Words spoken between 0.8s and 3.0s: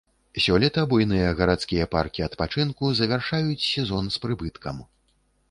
буйныя гарадскія паркі адпачынку